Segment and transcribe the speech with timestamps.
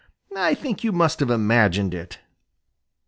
[0.35, 2.17] I think you must have imagined it."